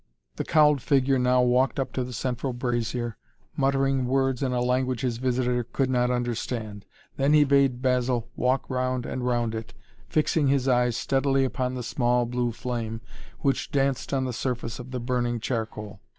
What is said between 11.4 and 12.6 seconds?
upon the small blue